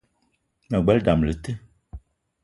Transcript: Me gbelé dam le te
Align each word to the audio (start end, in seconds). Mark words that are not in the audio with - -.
Me 0.69 0.81
gbelé 0.83 1.03
dam 1.07 1.21
le 1.27 1.35
te 1.43 1.51